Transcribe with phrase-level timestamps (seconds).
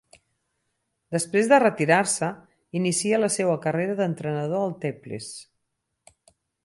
[1.15, 2.29] Després de retirar-se,
[2.79, 6.19] inicia la seua carrera d'entrenador al Teplice.